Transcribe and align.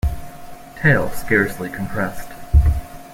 Tail 0.79 1.11
scarcely 1.11 1.69
compressed. 1.69 2.29